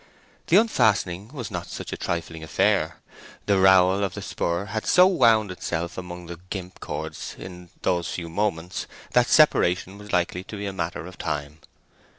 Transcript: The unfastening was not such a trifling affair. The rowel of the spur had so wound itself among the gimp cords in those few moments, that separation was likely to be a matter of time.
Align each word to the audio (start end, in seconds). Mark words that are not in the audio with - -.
The 0.47 0.57
unfastening 0.57 1.27
was 1.27 1.51
not 1.51 1.67
such 1.67 1.93
a 1.93 1.95
trifling 1.95 2.41
affair. 2.41 3.01
The 3.45 3.59
rowel 3.59 4.03
of 4.03 4.15
the 4.15 4.23
spur 4.23 4.65
had 4.65 4.87
so 4.87 5.05
wound 5.05 5.51
itself 5.51 5.95
among 5.95 6.25
the 6.25 6.39
gimp 6.49 6.79
cords 6.79 7.35
in 7.37 7.69
those 7.83 8.09
few 8.13 8.27
moments, 8.27 8.87
that 9.11 9.27
separation 9.27 9.99
was 9.99 10.11
likely 10.11 10.43
to 10.45 10.57
be 10.57 10.65
a 10.65 10.73
matter 10.73 11.05
of 11.05 11.19
time. 11.19 11.59